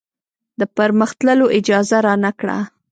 د 0.59 0.61
پرمخ 0.75 1.11
تللو 1.19 1.45
اجازه 1.59 1.97
رانه 2.05 2.31
کړه. 2.39 2.57